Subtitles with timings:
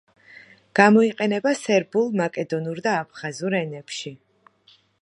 [0.79, 4.17] გამოიყენება სერბულ, მაკედონურ და აფხაზურ ენებში.